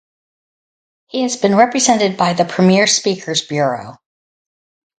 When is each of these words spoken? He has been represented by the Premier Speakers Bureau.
He 1.05 1.21
has 1.21 1.37
been 1.37 1.53
represented 1.55 2.17
by 2.17 2.33
the 2.33 2.43
Premier 2.43 2.87
Speakers 2.87 3.43
Bureau. 3.43 3.97